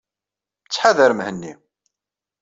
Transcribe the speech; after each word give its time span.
Ttḥadar 0.65 1.11
Mhenni. 1.17 1.53